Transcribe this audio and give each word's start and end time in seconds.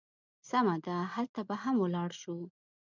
سمه 0.49 0.75
ده، 0.85 0.97
هلته 1.13 1.41
به 1.47 1.55
هم 1.63 1.75
ولاړ 1.83 2.09
شو. 2.21 2.37